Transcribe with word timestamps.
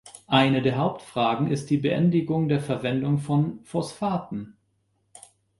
Eine 0.25 0.63
der 0.63 0.79
Hauptfragen 0.79 1.51
ist 1.51 1.69
die 1.69 1.77
Beendigung 1.77 2.47
der 2.49 2.59
Verwendung 2.59 3.19
von 3.19 3.59
Phosphaten. 3.65 4.57